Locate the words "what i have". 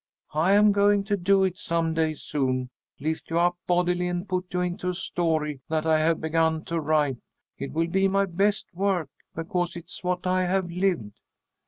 10.01-10.71